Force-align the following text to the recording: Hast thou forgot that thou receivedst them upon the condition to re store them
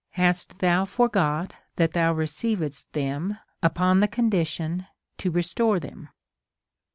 Hast 0.13 0.57
thou 0.57 0.85
forgot 0.85 1.53
that 1.75 1.91
thou 1.91 2.11
receivedst 2.11 2.87
them 2.93 3.37
upon 3.61 3.99
the 3.99 4.07
condition 4.07 4.87
to 5.19 5.29
re 5.29 5.43
store 5.43 5.79
them 5.79 6.09